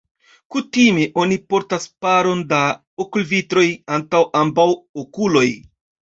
Kutime 0.53 1.01
oni 1.23 1.35
portas 1.53 1.83
paron 2.05 2.41
da 2.53 2.61
okulvitroj 3.05 3.65
antaŭ 3.99 4.23
ambaŭ 4.41 4.67
okuloj. 5.03 5.45